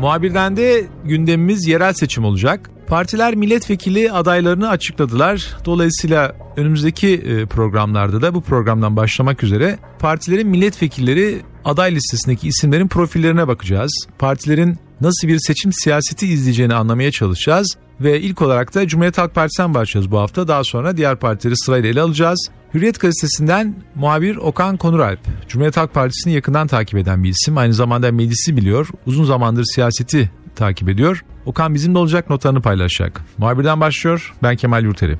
Muhabirden 0.00 0.56
de 0.56 0.86
gündemimiz 1.04 1.66
yerel 1.66 1.92
seçim 1.92 2.24
olacak. 2.24 2.70
Partiler 2.86 3.34
milletvekili 3.34 4.12
adaylarını 4.12 4.68
açıkladılar. 4.68 5.56
Dolayısıyla 5.64 6.36
önümüzdeki 6.56 7.08
e, 7.08 7.46
programlarda 7.46 8.22
da 8.22 8.34
bu 8.34 8.40
programdan 8.40 8.96
başlamak 8.96 9.42
üzere 9.42 9.78
partilerin 9.98 10.48
milletvekilleri 10.48 11.40
aday 11.64 11.94
listesindeki 11.94 12.48
isimlerin 12.48 12.88
profillerine 12.88 13.48
bakacağız. 13.48 14.06
Partilerin 14.18 14.78
nasıl 15.00 15.28
bir 15.28 15.38
seçim 15.38 15.72
siyaseti 15.72 16.26
izleyeceğini 16.26 16.74
anlamaya 16.74 17.10
çalışacağız. 17.10 17.76
Ve 18.00 18.20
ilk 18.20 18.42
olarak 18.42 18.74
da 18.74 18.88
Cumhuriyet 18.88 19.18
Halk 19.18 19.34
Partisi'nden 19.34 19.74
başlayacağız 19.74 20.10
bu 20.10 20.18
hafta. 20.18 20.48
Daha 20.48 20.64
sonra 20.64 20.96
diğer 20.96 21.16
partileri 21.16 21.56
sırayla 21.56 21.88
ele 21.88 22.00
alacağız. 22.00 22.50
Hürriyet 22.74 23.00
gazetesinden 23.00 23.74
muhabir 23.94 24.36
Okan 24.36 24.76
Konuralp. 24.76 25.20
Cumhuriyet 25.48 25.76
Halk 25.76 25.94
Partisi'ni 25.94 26.32
yakından 26.32 26.66
takip 26.66 26.98
eden 26.98 27.24
bir 27.24 27.28
isim. 27.28 27.58
Aynı 27.58 27.74
zamanda 27.74 28.12
meclisi 28.12 28.56
biliyor. 28.56 28.88
Uzun 29.06 29.24
zamandır 29.24 29.64
siyaseti 29.74 30.30
takip 30.56 30.88
ediyor. 30.88 31.24
Okan 31.46 31.74
bizimle 31.74 31.98
olacak 31.98 32.30
notlarını 32.30 32.62
paylaşacak. 32.62 33.20
Muhabirden 33.38 33.80
başlıyor. 33.80 34.34
Ben 34.42 34.56
Kemal 34.56 34.84
Yurteri. 34.84 35.18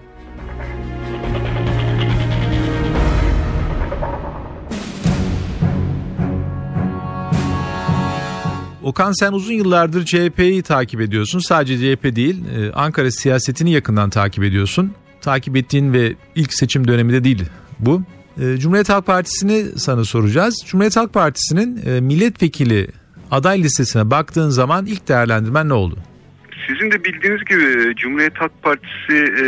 Okan 8.89 9.13
sen 9.13 9.33
uzun 9.33 9.53
yıllardır 9.53 10.05
CHP'yi 10.05 10.63
takip 10.63 11.01
ediyorsun. 11.01 11.39
Sadece 11.39 11.97
CHP 11.97 12.17
değil, 12.17 12.45
e, 12.57 12.73
Ankara 12.73 13.11
siyasetini 13.11 13.71
yakından 13.71 14.11
takip 14.11 14.45
ediyorsun. 14.45 14.93
Takip 15.21 15.57
ettiğin 15.57 15.93
ve 15.93 16.15
ilk 16.35 16.55
seçim 16.55 16.89
döneminde 16.89 17.25
değil 17.25 17.45
bu. 17.79 18.03
E, 18.41 18.57
Cumhuriyet 18.57 18.89
Halk 18.89 19.07
Partisi'ni 19.07 19.65
sana 19.77 20.05
soracağız. 20.05 20.55
Cumhuriyet 20.67 20.97
Halk 20.97 21.13
Partisi'nin 21.13 21.81
e, 21.87 22.01
milletvekili 22.01 22.89
aday 23.31 23.63
listesine 23.63 24.11
baktığın 24.11 24.51
zaman 24.51 24.87
ilk 24.87 25.09
değerlendirmen 25.09 25.69
ne 25.69 25.75
oldu? 25.75 25.99
Sizin 26.69 26.91
de 26.91 27.05
bildiğiniz 27.05 27.45
gibi 27.45 27.97
Cumhuriyet 27.97 28.41
Halk 28.41 28.63
Partisi 28.63 29.13
e, 29.13 29.45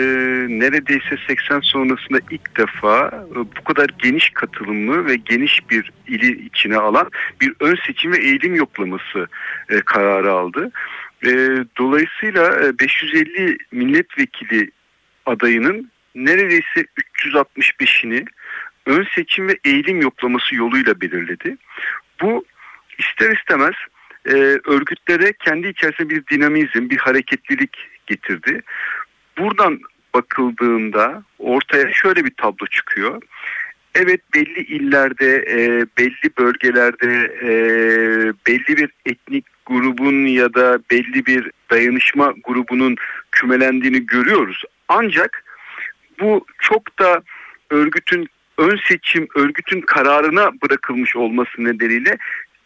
neredeyse 0.49 1.17
80 1.27 1.61
sonrasında 1.61 2.19
ilk 2.31 2.57
defa 2.57 3.27
e, 3.33 3.35
bu 3.35 3.65
kadar 3.65 3.91
geniş 3.99 4.31
katılımlı 4.31 5.07
ve 5.07 5.17
geniş 5.17 5.71
bir 5.71 5.93
ili 6.07 6.47
içine 6.47 6.77
alan 6.77 7.11
bir 7.41 7.55
ön 7.61 7.79
seçim 7.87 8.13
ve 8.13 8.19
eğilim 8.19 8.55
yoklaması 8.55 9.27
e, 9.69 9.81
kararı 9.81 10.33
aldı. 10.33 10.71
E, 11.27 11.31
dolayısıyla 11.79 12.67
e, 12.67 12.79
550 12.79 13.59
milletvekili 13.73 14.71
adayının 15.27 15.91
neredeyse 16.15 16.87
365'ini 17.25 18.27
ön 18.87 19.07
seçim 19.15 19.49
ve 19.49 19.59
eğilim 19.65 20.01
yoklaması 20.01 20.55
yoluyla 20.55 21.01
belirledi. 21.01 21.57
Bu 22.23 22.45
ister 22.99 23.37
istemez 23.37 23.75
e, 24.31 24.35
örgütlere 24.67 25.33
kendi 25.33 25.69
içerisinde 25.69 26.11
bir 26.11 26.27
dinamizm, 26.27 26.91
bir 26.91 26.99
hareketlilik 26.99 27.77
getirdi. 28.07 28.61
Buradan 29.39 29.81
bakıldığında 30.15 31.23
ortaya 31.39 31.93
şöyle 31.93 32.25
bir 32.25 32.35
tablo 32.37 32.67
çıkıyor. 32.67 33.23
Evet 33.95 34.21
belli 34.35 34.61
illerde, 34.61 35.37
e, 35.37 35.87
belli 35.99 36.37
bölgelerde 36.39 37.33
e, 37.43 37.53
belli 38.47 38.77
bir 38.77 38.91
etnik 39.07 39.45
grubun 39.67 40.27
ya 40.27 40.55
da 40.55 40.79
belli 40.91 41.27
bir 41.27 41.51
dayanışma 41.71 42.35
grubunun 42.45 42.97
kümelendiğini 43.33 44.07
görüyoruz. 44.07 44.63
Ancak 44.89 45.45
bu 46.21 46.47
çok 46.59 46.99
da 46.99 47.23
örgütün 47.71 48.29
ön 48.59 48.81
seçim 48.89 49.29
örgütün 49.35 49.81
kararına 49.81 50.51
bırakılmış 50.63 51.17
olması 51.17 51.65
nedeniyle 51.65 52.19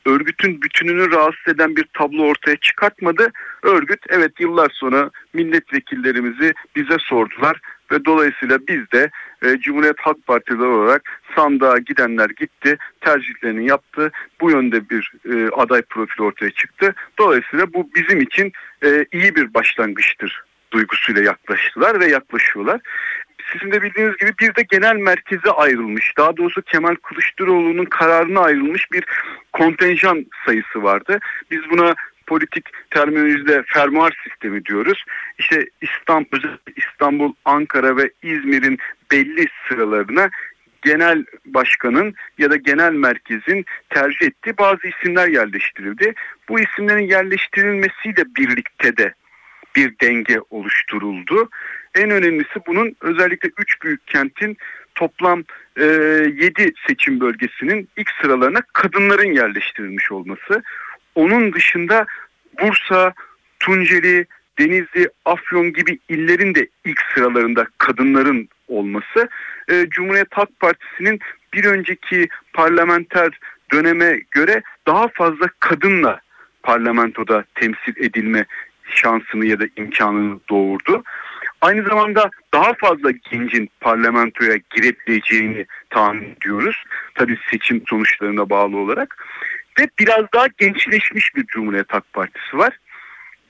örgütün 0.06 0.62
bütününü 0.62 1.10
rahatsız 1.10 1.54
eden 1.54 1.76
bir 1.76 1.84
tablo 1.92 2.22
ortaya 2.22 2.56
çıkartmadı. 2.56 3.32
Örgüt 3.62 4.00
evet 4.08 4.40
yıllar 4.40 4.70
sonra 4.74 5.10
milletvekillerimizi 5.32 6.54
bize 6.76 6.96
sordular 6.98 7.60
ve 7.92 8.04
dolayısıyla 8.04 8.58
biz 8.68 8.90
de 8.92 9.10
e, 9.42 9.58
Cumhuriyet 9.58 10.00
Halk 10.00 10.26
Partisi 10.26 10.62
olarak 10.62 11.02
sandığa 11.36 11.78
gidenler 11.78 12.30
gitti, 12.30 12.78
tercihlerini 13.00 13.68
yaptı. 13.68 14.12
Bu 14.40 14.50
yönde 14.50 14.90
bir 14.90 15.12
e, 15.32 15.48
aday 15.48 15.82
profili 15.82 16.22
ortaya 16.22 16.50
çıktı. 16.50 16.94
Dolayısıyla 17.18 17.72
bu 17.72 17.90
bizim 17.96 18.20
için 18.20 18.52
e, 18.84 19.06
iyi 19.12 19.34
bir 19.34 19.54
başlangıçtır 19.54 20.44
duygusuyla 20.74 21.22
yaklaştılar 21.22 22.00
ve 22.00 22.06
yaklaşıyorlar 22.06 22.80
sizin 23.54 23.72
de 23.72 23.82
bildiğiniz 23.82 24.16
gibi 24.16 24.32
bir 24.40 24.54
de 24.54 24.62
genel 24.70 24.96
merkeze 24.96 25.50
ayrılmış. 25.50 26.12
Daha 26.18 26.36
doğrusu 26.36 26.62
Kemal 26.62 26.94
Kılıçdaroğlu'nun 26.94 27.84
kararına 27.84 28.40
ayrılmış 28.40 28.92
bir 28.92 29.04
kontenjan 29.52 30.26
sayısı 30.46 30.82
vardı. 30.82 31.18
Biz 31.50 31.60
buna 31.70 31.94
politik 32.26 32.64
terminolojide 32.90 33.62
fermuar 33.66 34.16
sistemi 34.24 34.64
diyoruz. 34.64 35.04
İşte 35.38 35.66
İstanbul, 35.80 36.40
İstanbul, 36.76 37.32
Ankara 37.44 37.96
ve 37.96 38.10
İzmir'in 38.22 38.78
belli 39.12 39.46
sıralarına 39.68 40.30
genel 40.82 41.24
başkanın 41.46 42.14
ya 42.38 42.50
da 42.50 42.56
genel 42.56 42.92
merkezin 42.92 43.64
tercih 43.90 44.26
ettiği 44.26 44.58
bazı 44.58 44.88
isimler 44.88 45.28
yerleştirildi. 45.28 46.14
Bu 46.48 46.60
isimlerin 46.60 47.08
yerleştirilmesiyle 47.08 48.24
birlikte 48.36 48.96
de 48.96 49.14
bir 49.76 49.94
denge 50.00 50.38
oluşturuldu. 50.50 51.50
En 51.94 52.10
önemlisi 52.10 52.60
bunun 52.66 52.96
özellikle 53.00 53.50
3 53.58 53.82
büyük 53.82 54.06
kentin 54.06 54.56
toplam 54.94 55.44
e, 55.76 55.84
7 55.84 56.72
seçim 56.86 57.20
bölgesinin 57.20 57.88
ilk 57.96 58.10
sıralarına 58.22 58.60
kadınların 58.72 59.32
yerleştirilmiş 59.32 60.12
olması. 60.12 60.62
Onun 61.14 61.52
dışında 61.52 62.06
Bursa, 62.60 63.14
Tunceli, 63.60 64.26
Denizli, 64.58 65.08
Afyon 65.24 65.72
gibi 65.72 65.98
illerin 66.08 66.54
de 66.54 66.68
ilk 66.84 67.00
sıralarında 67.14 67.66
kadınların 67.78 68.48
olması 68.68 69.28
e, 69.70 69.86
Cumhuriyet 69.88 70.28
Halk 70.32 70.60
Partisi'nin 70.60 71.20
bir 71.52 71.64
önceki 71.64 72.28
parlamenter 72.52 73.38
döneme 73.72 74.20
göre 74.30 74.62
daha 74.86 75.08
fazla 75.08 75.46
kadınla 75.60 76.20
parlamentoda 76.62 77.44
temsil 77.54 77.96
edilme 77.96 78.44
şansını 78.90 79.46
ya 79.46 79.60
da 79.60 79.64
imkanını 79.76 80.40
doğurdu. 80.50 81.02
Aynı 81.64 81.82
zamanda 81.88 82.30
daha 82.54 82.72
fazla 82.74 83.10
gencin 83.10 83.70
parlamentoya 83.80 84.56
girebileceğini 84.70 85.66
tahmin 85.90 86.34
ediyoruz. 86.36 86.84
Tabii 87.14 87.38
seçim 87.50 87.82
sonuçlarına 87.86 88.50
bağlı 88.50 88.76
olarak. 88.76 89.24
Ve 89.78 89.88
biraz 89.98 90.24
daha 90.34 90.46
gençleşmiş 90.58 91.36
bir 91.36 91.46
Cumhuriyet 91.46 91.92
Halk 91.92 92.12
Partisi 92.12 92.58
var. 92.58 92.78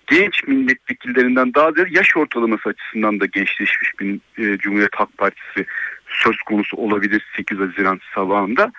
Genç 0.06 0.44
milletvekillerinden 0.46 1.54
daha 1.54 1.72
ziyade 1.72 1.90
yaş 1.90 2.16
ortalaması 2.16 2.68
açısından 2.68 3.20
da 3.20 3.26
gençleşmiş 3.26 3.92
bir 4.00 4.20
e, 4.38 4.58
Cumhuriyet 4.58 4.94
Halk 4.94 5.18
Partisi 5.18 5.66
söz 6.08 6.36
konusu 6.36 6.76
olabilir 6.76 7.26
8 7.36 7.58
Haziran 7.58 8.00
sabahında. 8.14 8.72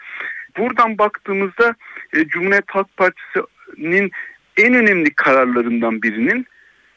Buradan 0.57 0.97
baktığımızda 0.97 1.75
e, 2.13 2.27
Cumhuriyet 2.27 2.65
Halk 2.67 2.97
Partisi'nin 2.97 4.11
en 4.57 4.73
önemli 4.73 5.13
kararlarından 5.13 6.01
birinin 6.01 6.45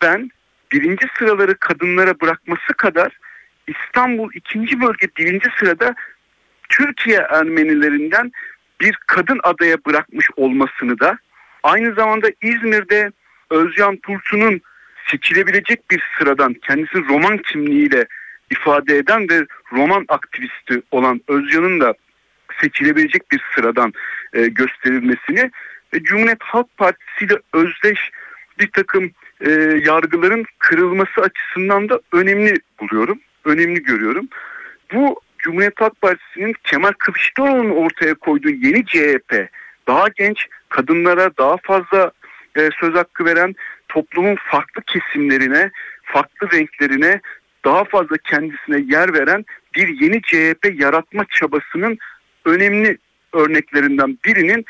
ben 0.02 0.30
birinci 0.72 1.06
sıraları 1.18 1.54
kadınlara 1.54 2.20
bırakması 2.20 2.74
kadar 2.76 3.18
İstanbul 3.66 4.30
ikinci 4.34 4.80
bölge 4.80 5.06
birinci 5.18 5.48
sırada 5.58 5.94
Türkiye 6.68 7.18
Ermenilerinden 7.18 8.32
bir 8.80 8.98
kadın 9.06 9.40
adaya 9.42 9.84
bırakmış 9.86 10.26
olmasını 10.36 11.00
da 11.00 11.18
aynı 11.62 11.94
zamanda 11.94 12.28
İzmir'de 12.42 13.10
Özcan 13.50 13.96
Tursun'un 13.96 14.60
seçilebilecek 15.10 15.90
bir 15.90 16.02
sıradan 16.18 16.54
kendisini 16.54 17.08
roman 17.08 17.38
kimliğiyle 17.38 18.06
ifade 18.50 18.96
eden 18.96 19.28
ve 19.28 19.46
roman 19.72 20.04
aktivisti 20.08 20.82
olan 20.90 21.20
Özcan'ın 21.28 21.80
da 21.80 21.94
seçilebilecek 22.60 23.30
bir 23.30 23.42
sıradan 23.54 23.92
e, 24.32 24.46
gösterilmesini 24.46 25.50
ve 25.94 26.02
Cumhuriyet 26.02 26.42
Halk 26.42 26.76
Partisi 26.76 27.24
ile 27.24 27.34
özdeş 27.52 28.10
bir 28.58 28.70
takım 28.70 29.10
e, 29.40 29.50
yargıların 29.84 30.44
kırılması 30.58 31.20
açısından 31.20 31.88
da 31.88 32.00
önemli 32.12 32.54
buluyorum. 32.80 33.20
Önemli 33.44 33.82
görüyorum. 33.82 34.28
Bu 34.94 35.20
Cumhuriyet 35.38 35.80
Halk 35.80 36.00
Partisi'nin 36.00 36.54
Kemal 36.64 36.92
Kılıçdaroğlu'nun 36.98 37.70
ortaya 37.70 38.14
koyduğu 38.14 38.50
yeni 38.50 38.86
CHP 38.86 39.48
daha 39.86 40.08
genç 40.16 40.46
kadınlara 40.68 41.30
daha 41.38 41.56
fazla 41.62 42.10
e, 42.56 42.68
söz 42.80 42.94
hakkı 42.94 43.24
veren 43.24 43.54
toplumun 43.88 44.36
farklı 44.50 44.82
kesimlerine 44.82 45.70
farklı 46.02 46.50
renklerine 46.52 47.20
daha 47.64 47.84
fazla 47.84 48.16
kendisine 48.16 48.80
yer 48.96 49.14
veren 49.14 49.44
bir 49.74 49.88
yeni 49.88 50.22
CHP 50.22 50.80
yaratma 50.80 51.24
çabasının 51.30 51.98
önemli 52.44 52.98
örneklerinden 53.32 54.18
birinin 54.24 54.64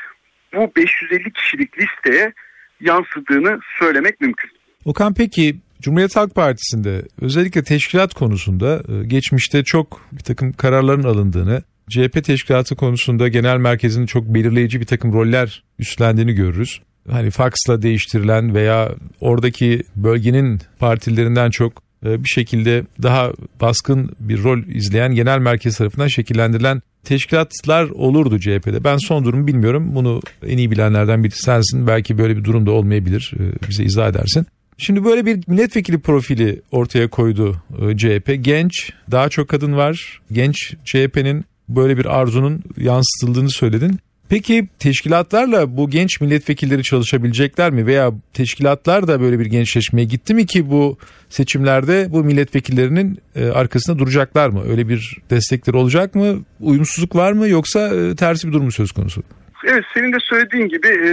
bu 0.54 0.72
550 0.76 1.32
kişilik 1.32 1.78
listeye 1.78 2.32
yansıdığını 2.80 3.60
söylemek 3.78 4.20
mümkün. 4.20 4.50
Okan 4.84 5.14
peki 5.14 5.56
Cumhuriyet 5.82 6.16
Halk 6.16 6.34
Partisi'nde 6.34 7.02
özellikle 7.20 7.62
teşkilat 7.62 8.14
konusunda 8.14 8.82
e, 8.88 9.06
geçmişte 9.06 9.64
çok 9.64 10.00
bir 10.12 10.22
takım 10.22 10.52
kararların 10.52 11.02
alındığını, 11.02 11.62
CHP 11.90 12.24
teşkilatı 12.24 12.76
konusunda 12.76 13.28
genel 13.28 13.56
merkezinin 13.56 14.06
çok 14.06 14.24
belirleyici 14.24 14.80
bir 14.80 14.86
takım 14.86 15.12
roller 15.12 15.64
üstlendiğini 15.78 16.32
görürüz. 16.32 16.80
Hani 17.10 17.30
faksla 17.30 17.82
değiştirilen 17.82 18.54
veya 18.54 18.94
oradaki 19.20 19.82
bölgenin 19.96 20.60
partilerinden 20.78 21.50
çok 21.50 21.82
e, 22.06 22.24
bir 22.24 22.28
şekilde 22.28 22.84
daha 23.02 23.32
baskın 23.60 24.10
bir 24.20 24.42
rol 24.42 24.58
izleyen 24.58 25.14
genel 25.14 25.38
merkez 25.38 25.78
tarafından 25.78 26.06
şekillendirilen 26.06 26.82
teşkilatlar 27.04 27.84
olurdu 27.84 28.38
CHP'de. 28.38 28.84
Ben 28.84 28.96
son 28.96 29.24
durumu 29.24 29.46
bilmiyorum. 29.46 29.94
Bunu 29.94 30.20
en 30.46 30.58
iyi 30.58 30.70
bilenlerden 30.70 31.24
biri 31.24 31.34
sensin. 31.34 31.86
Belki 31.86 32.18
böyle 32.18 32.36
bir 32.36 32.44
durum 32.44 32.66
da 32.66 32.70
olmayabilir. 32.70 33.32
E, 33.38 33.68
bize 33.68 33.84
izah 33.84 34.08
edersin. 34.08 34.46
Şimdi 34.78 35.04
böyle 35.04 35.26
bir 35.26 35.40
milletvekili 35.46 35.98
profili 35.98 36.62
ortaya 36.70 37.10
koydu 37.10 37.56
e, 37.82 37.96
CHP. 37.96 38.44
Genç, 38.44 38.92
daha 39.10 39.28
çok 39.28 39.48
kadın 39.48 39.76
var. 39.76 40.20
Genç 40.32 40.74
CHP'nin 40.84 41.44
böyle 41.68 41.98
bir 41.98 42.04
arzunun 42.04 42.62
yansıtıldığını 42.76 43.50
söyledin. 43.50 43.98
Peki 44.28 44.68
teşkilatlarla 44.78 45.76
bu 45.76 45.90
genç 45.90 46.20
milletvekilleri 46.20 46.82
çalışabilecekler 46.82 47.70
mi 47.70 47.86
veya 47.86 48.12
teşkilatlar 48.32 49.08
da 49.08 49.20
böyle 49.20 49.38
bir 49.38 49.46
gençleşmeye 49.46 50.04
gitti 50.04 50.34
mi 50.34 50.46
ki 50.46 50.70
bu 50.70 50.98
seçimlerde 51.28 52.08
bu 52.10 52.24
milletvekillerinin 52.24 53.18
e, 53.36 53.46
arkasında 53.46 53.98
duracaklar 53.98 54.48
mı? 54.48 54.62
Öyle 54.68 54.88
bir 54.88 55.16
destekleri 55.30 55.76
olacak 55.76 56.14
mı? 56.14 56.44
Uyumsuzluk 56.60 57.16
var 57.16 57.32
mı 57.32 57.48
yoksa 57.48 57.94
e, 57.94 58.16
tersi 58.16 58.48
bir 58.48 58.52
durum 58.52 58.72
söz 58.72 58.92
konusu? 58.92 59.22
Evet 59.64 59.84
senin 59.94 60.12
de 60.12 60.16
söylediğin 60.20 60.68
gibi 60.68 60.88
e, 60.88 61.10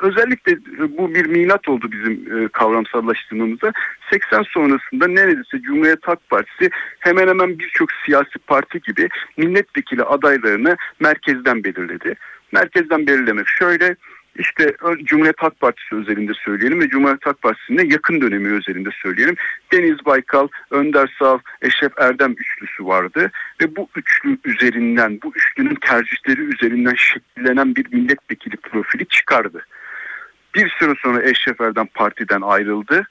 özellikle 0.00 0.56
bu 0.98 1.14
bir 1.14 1.26
milat 1.26 1.68
oldu 1.68 1.92
bizim 1.92 2.12
e, 2.12 2.48
kavramsallaştırmamıza. 2.48 3.72
80 4.10 4.42
sonrasında 4.42 5.06
neredeyse 5.06 5.60
Cumhuriyet 5.62 6.08
Halk 6.08 6.30
Partisi 6.30 6.70
hemen 6.98 7.28
hemen 7.28 7.58
birçok 7.58 7.88
siyasi 7.92 8.38
parti 8.46 8.80
gibi 8.80 9.08
milletvekili 9.36 10.02
adaylarını 10.02 10.76
merkezden 11.00 11.64
belirledi. 11.64 12.14
Merkezden 12.52 13.06
belirlemek 13.06 13.48
şöyle 13.48 13.96
işte 14.38 14.76
Cumhuriyet 15.04 15.42
Halk 15.42 15.60
Partisi 15.60 15.94
özelinde 15.94 16.32
söyleyelim 16.34 16.80
ve 16.80 16.88
Cumhuriyet 16.88 17.26
Halk 17.26 17.42
Partisi'nin 17.42 17.90
yakın 17.90 18.20
dönemi 18.20 18.52
özelinde 18.52 18.90
söyleyelim. 19.02 19.36
Deniz 19.72 20.04
Baykal, 20.06 20.48
Önder 20.70 21.14
Sağ, 21.18 21.40
Eşref 21.62 21.92
Erdem 21.98 22.32
üçlüsü 22.32 22.86
vardı 22.86 23.30
ve 23.60 23.76
bu 23.76 23.88
üçlü 23.96 24.38
üzerinden, 24.44 25.18
bu 25.22 25.32
üçlünün 25.34 25.74
tercihleri 25.74 26.40
üzerinden 26.40 26.94
şekillenen 26.94 27.76
bir 27.76 27.86
milletvekili 27.92 28.56
profili 28.56 29.06
çıkardı. 29.06 29.66
Bir 30.54 30.68
süre 30.68 30.94
sonra 31.02 31.22
Eşref 31.22 31.60
Erdem 31.60 31.86
partiden 31.86 32.40
ayrıldı 32.40 33.06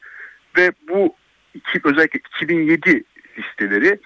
ve 0.58 0.72
bu 0.90 1.16
iki, 1.54 1.80
özellikle 1.84 2.20
2007 2.20 3.04
listeleri 3.38 4.00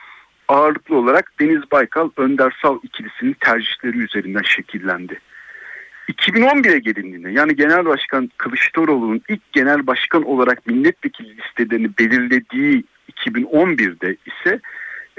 ağırlıklı 0.47 0.95
olarak 0.97 1.31
Deniz 1.39 1.71
Baykal, 1.71 2.09
Önder 2.17 2.57
Sal 2.61 2.79
ikilisinin 2.83 3.33
tercihleri 3.33 3.97
üzerinden 3.97 4.41
şekillendi. 4.41 5.19
2011'e 6.11 6.79
gelindiğinde 6.79 7.31
yani 7.31 7.55
Genel 7.55 7.85
Başkan 7.85 8.31
Kılıçdaroğlu'nun 8.37 9.21
ilk 9.29 9.51
genel 9.51 9.87
başkan 9.87 10.23
olarak 10.23 10.67
milletvekili 10.67 11.37
listelerini 11.37 11.89
belirlediği 11.99 12.83
2011'de 13.15 14.15
ise 14.25 14.59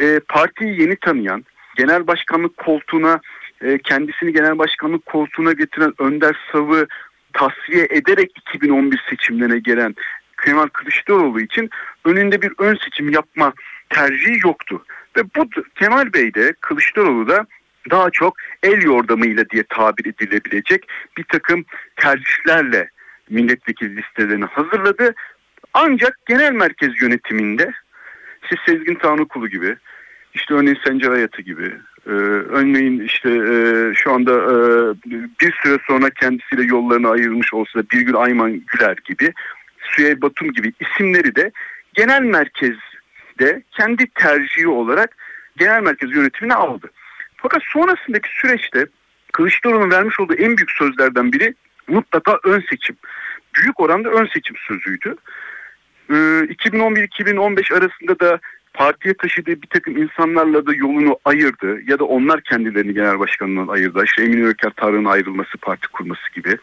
e, 0.01 0.21
partiyi 0.29 0.81
yeni 0.81 0.97
tanıyan, 0.97 1.45
genel 1.77 2.07
başkanlık 2.07 2.57
koltuğuna 2.57 3.21
e, 3.61 3.79
kendisini 3.79 4.33
genel 4.33 4.59
başkanlık 4.59 5.07
koltuğuna 5.07 5.53
getiren 5.53 5.95
Önder 5.99 6.37
Sav'ı 6.53 6.87
tasfiye 7.33 7.87
ederek 7.91 8.31
2011 8.39 9.05
seçimlerine 9.11 9.59
gelen 9.59 9.95
Kemal 10.45 10.67
Kılıçdaroğlu 10.67 11.41
için 11.41 11.71
önünde 12.05 12.43
bir 12.43 12.53
ön 12.59 12.79
seçim 12.85 13.11
yapma 13.11 13.53
tercihi 13.91 14.39
yoktu. 14.45 14.85
Ve 15.17 15.23
bu 15.37 15.51
Kemal 15.75 16.13
Bey 16.13 16.35
de 16.35 16.55
Kılıçdaroğlu 16.61 17.29
da 17.29 17.47
daha 17.91 18.11
çok 18.11 18.37
el 18.63 18.83
yordamıyla 18.83 19.51
diye 19.51 19.63
tabir 19.69 20.07
edilebilecek 20.07 20.89
bir 21.17 21.25
takım 21.25 21.65
tercihlerle 21.97 22.89
milletvekili 23.31 23.97
listelerini 23.97 24.45
hazırladı. 24.45 25.15
Ancak 25.75 26.19
genel 26.27 26.53
merkez 26.53 27.03
yönetiminde 27.03 27.73
işte 28.43 28.57
Sezgin 28.67 28.95
Tanrıkulu 28.95 29.49
gibi, 29.49 29.77
işte 30.35 30.55
örneğin 30.55 30.79
Sencer 30.85 31.11
Hayatı 31.11 31.43
gibi, 31.43 31.73
e, 32.07 32.11
örneğin 32.11 33.01
işte 33.01 33.31
e, 33.31 33.95
şu 33.95 34.13
anda 34.13 34.33
e, 34.33 34.57
bir 35.41 35.53
süre 35.63 35.79
sonra 35.87 36.11
kendisiyle 36.11 36.63
yollarını 36.63 37.11
ayırmış 37.11 37.55
olsa 37.55 37.79
da 37.79 37.85
Birgül 37.93 38.17
Ayman 38.17 38.63
Güler 38.67 38.97
gibi, 39.05 39.33
Süheyl 39.83 40.21
Batum 40.21 40.53
gibi 40.53 40.73
isimleri 40.81 41.37
de 41.37 41.53
genel 41.95 42.23
merkezde 42.23 43.63
kendi 43.71 44.07
tercihi 44.07 44.69
olarak 44.69 45.17
genel 45.57 45.83
merkez 45.83 46.11
yönetimine 46.17 46.55
aldı. 46.55 46.91
Fakat 47.43 47.63
sonrasındaki 47.63 48.29
süreçte 48.41 48.87
Kılıçdaroğlu'nun 49.33 49.91
vermiş 49.91 50.21
olduğu 50.21 50.35
en 50.35 50.57
büyük 50.57 50.71
sözlerden 50.71 51.33
biri 51.33 51.55
mutlaka 51.89 52.39
ön 52.45 52.65
seçim. 52.71 52.97
Büyük 53.55 53.81
oranda 53.81 54.11
ön 54.11 54.27
seçim 54.27 54.57
sözüydü. 54.57 55.17
Ee, 56.11 56.15
2011-2015 56.15 57.75
arasında 57.75 58.21
da 58.21 58.41
partiye 58.75 59.15
taşıdığı 59.15 59.63
bir 59.63 59.67
takım 59.67 59.97
insanlarla 59.97 60.67
da 60.67 60.75
yolunu 60.75 61.19
ayırdı 61.25 61.81
ya 61.91 61.99
da 61.99 62.05
onlar 62.05 62.41
kendilerini 62.41 62.95
genel 62.95 63.19
başkanından 63.19 63.69
ayırdı. 63.69 64.05
İşte 64.05 64.23
Emin 64.23 64.45
Öker 64.45 64.71
Tarık'ın 64.71 65.05
ayrılması, 65.05 65.59
parti 65.59 65.89
kurması 65.89 66.33
gibi 66.35 66.57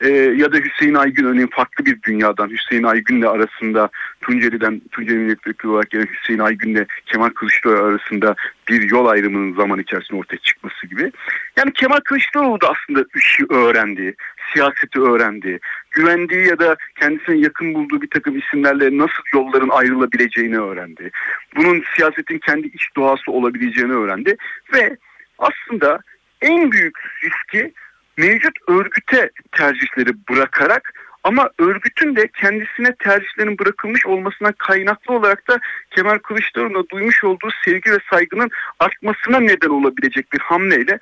e, 0.00 0.08
ya 0.10 0.52
da 0.52 0.56
Hüseyin 0.56 0.94
Aygün 0.94 1.24
örneğin 1.24 1.50
farklı 1.52 1.86
bir 1.86 2.02
dünyadan 2.02 2.50
Hüseyin 2.50 2.82
Aygün'le 2.82 3.22
arasında 3.22 3.88
Tunceli'den 4.20 4.80
Tunceli 4.92 5.18
milletvekili 5.18 5.70
olarak 5.70 5.90
gelen 5.90 6.06
Hüseyin 6.06 6.38
Aygün'le 6.38 6.86
Kemal 7.06 7.28
Kılıçdaroğlu 7.28 7.84
arasında 7.84 8.34
bir 8.68 8.90
yol 8.90 9.06
ayrımının 9.06 9.54
zaman 9.54 9.78
içerisinde 9.78 10.18
ortaya 10.18 10.38
çıkması 10.38 10.86
gibi. 10.86 11.12
Yani 11.56 11.72
Kemal 11.72 12.00
Kılıçdaroğlu 12.00 12.60
da 12.60 12.70
aslında 12.70 13.04
işi 13.16 13.44
öğrendi, 13.50 14.14
siyaseti 14.52 15.00
öğrendi, 15.00 15.60
güvendiği 15.90 16.46
ya 16.46 16.58
da 16.58 16.76
kendisine 17.00 17.36
yakın 17.36 17.74
bulduğu 17.74 18.02
bir 18.02 18.10
takım 18.10 18.38
isimlerle 18.38 18.98
nasıl 18.98 19.22
yolların 19.34 19.68
ayrılabileceğini 19.68 20.58
öğrendi. 20.58 21.10
Bunun 21.56 21.84
siyasetin 21.96 22.38
kendi 22.38 22.66
iç 22.66 22.88
doğası 22.96 23.30
olabileceğini 23.30 23.92
öğrendi 23.92 24.36
ve 24.74 24.96
aslında 25.38 26.00
en 26.40 26.72
büyük 26.72 26.98
riski 27.22 27.72
mevcut 28.16 28.58
örgüte 28.68 29.30
tercihleri 29.52 30.10
bırakarak 30.30 30.92
ama 31.24 31.50
örgütün 31.58 32.16
de 32.16 32.28
kendisine 32.28 32.94
tercihlerin 32.94 33.58
bırakılmış 33.58 34.06
olmasına 34.06 34.52
kaynaklı 34.52 35.14
olarak 35.14 35.48
da 35.48 35.60
Kemal 35.90 36.18
Kılıçdaroğlu'na 36.18 36.88
duymuş 36.88 37.24
olduğu 37.24 37.50
sevgi 37.64 37.92
ve 37.92 37.98
saygının 38.10 38.50
artmasına 38.80 39.40
neden 39.40 39.68
olabilecek 39.68 40.32
bir 40.32 40.38
hamleyle 40.38 40.98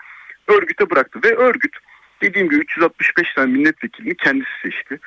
örgüte 0.49 0.91
bıraktı. 0.91 1.21
Ve 1.25 1.37
örgüt 1.37 1.77
dediğim 2.23 2.49
gibi 2.49 2.61
365 2.61 3.35
tane 3.35 3.53
milletvekilini 3.53 4.15
kendisi 4.15 4.51
seçti. 4.63 4.99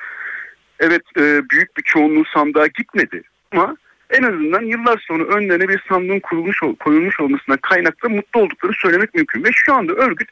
Evet 0.80 1.02
e, 1.18 1.42
büyük 1.50 1.76
bir 1.76 1.82
çoğunluğu 1.82 2.24
sandığa 2.34 2.66
gitmedi 2.66 3.22
ama 3.52 3.76
en 4.10 4.22
azından 4.22 4.62
yıllar 4.62 5.04
sonra 5.08 5.24
önlerine 5.24 5.68
bir 5.68 5.82
sandığın 5.88 6.20
kurulmuş 6.20 6.60
koyulmuş 6.80 7.20
olmasına 7.20 7.56
kaynaklı 7.56 8.10
mutlu 8.10 8.40
olduklarını 8.40 8.76
söylemek 8.76 9.14
mümkün. 9.14 9.44
Ve 9.44 9.48
şu 9.52 9.74
anda 9.74 9.92
örgüt 9.92 10.28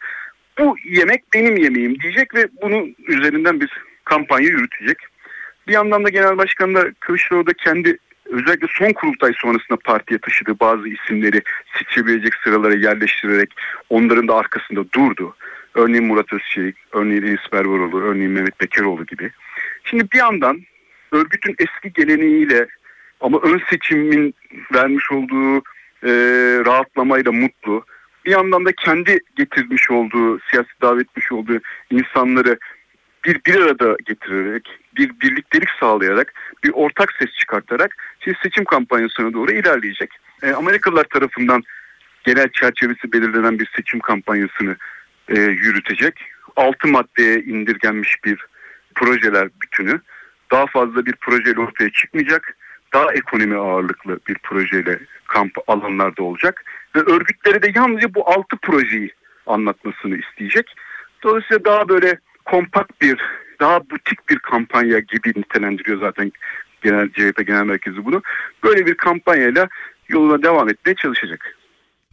bu 0.58 0.76
yemek 0.84 1.24
benim 1.34 1.56
yemeğim 1.56 2.00
diyecek 2.00 2.34
ve 2.34 2.48
bunun 2.62 2.96
üzerinden 3.08 3.60
bir 3.60 3.70
kampanya 4.04 4.48
yürütecek. 4.48 4.98
Bir 5.68 5.72
yandan 5.72 6.04
da 6.04 6.08
Genel 6.08 6.38
Başkan 6.38 6.74
da 6.74 6.92
Kılıçdaroğlu 7.00 7.46
da 7.46 7.52
kendi 7.52 7.98
özellikle 8.26 8.66
son 8.70 8.92
kurultay 8.92 9.32
sonrasında 9.36 9.78
partiye 9.84 10.18
taşıdığı 10.18 10.60
bazı 10.60 10.88
isimleri 10.88 11.42
seçebilecek 11.78 12.34
sıralara 12.34 12.74
yerleştirerek 12.74 13.54
onların 13.90 14.28
da 14.28 14.36
arkasında 14.36 14.92
durdu. 14.92 15.36
Örneğin 15.74 16.04
Murat 16.04 16.32
Özçelik, 16.32 16.76
örneğin 16.92 17.22
Enis 17.22 17.52
Berberoğlu, 17.52 18.02
örneğin 18.02 18.30
Mehmet 18.30 18.60
Bekeroğlu 18.60 19.06
gibi. 19.06 19.30
Şimdi 19.84 20.10
bir 20.12 20.18
yandan 20.18 20.62
örgütün 21.12 21.56
eski 21.58 21.92
geleneğiyle 21.92 22.66
ama 23.20 23.38
ön 23.42 23.60
seçimin 23.70 24.34
vermiş 24.74 25.12
olduğu 25.12 25.56
e, 26.02 26.10
rahatlamayla 26.66 27.32
mutlu 27.32 27.84
bir 28.26 28.30
yandan 28.30 28.64
da 28.64 28.72
kendi 28.72 29.18
getirmiş 29.36 29.90
olduğu, 29.90 30.40
siyasi 30.40 30.70
davetmiş 30.82 31.32
olduğu 31.32 31.60
insanları 31.90 32.58
bir 33.24 33.40
bir 33.46 33.54
arada 33.54 33.96
getirerek, 34.06 34.68
bir 34.96 35.20
birliktelik 35.20 35.68
sağlayarak, 35.80 36.32
bir 36.64 36.70
ortak 36.74 37.12
ses 37.12 37.30
çıkartarak 37.38 37.96
şimdi 38.20 38.38
seçim 38.42 38.64
kampanyasına 38.64 39.32
doğru 39.32 39.52
ilerleyecek. 39.52 40.10
E, 40.42 40.52
Amerikalılar 40.52 41.04
tarafından 41.04 41.62
genel 42.24 42.48
çerçevesi 42.48 43.12
belirlenen 43.12 43.58
bir 43.58 43.70
seçim 43.76 44.00
kampanyasını 44.00 44.76
e, 45.28 45.40
yürütecek. 45.40 46.14
Altı 46.56 46.88
maddeye 46.88 47.40
indirgenmiş 47.42 48.24
bir 48.24 48.46
projeler 48.94 49.48
bütünü. 49.62 50.00
Daha 50.50 50.66
fazla 50.66 51.06
bir 51.06 51.12
projeyle 51.12 51.60
ortaya 51.60 51.90
çıkmayacak. 51.90 52.56
Daha 52.92 53.12
ekonomi 53.12 53.56
ağırlıklı 53.56 54.18
bir 54.28 54.34
projeyle 54.34 54.98
kamp 55.26 55.52
alanlarda 55.66 56.22
olacak 56.22 56.64
Ve 56.96 57.00
örgütlere 57.00 57.62
de 57.62 57.72
yalnızca 57.74 58.14
bu 58.14 58.28
altı 58.28 58.56
projeyi 58.62 59.10
anlatmasını 59.46 60.16
isteyecek. 60.16 60.66
Dolayısıyla 61.22 61.64
daha 61.64 61.88
böyle 61.88 62.18
kompakt 62.44 63.00
bir, 63.00 63.20
daha 63.60 63.80
butik 63.80 64.28
bir 64.28 64.38
kampanya 64.38 64.98
gibi 64.98 65.28
nitelendiriyor 65.28 66.00
zaten 66.00 66.32
genel 66.82 67.08
CHP 67.08 67.46
Genel 67.46 67.64
Merkezi 67.64 68.04
bunu. 68.04 68.22
Böyle 68.64 68.86
bir 68.86 68.94
kampanyayla 68.94 69.68
yoluna 70.08 70.42
devam 70.42 70.68
etmeye 70.68 70.94
çalışacak. 70.94 71.56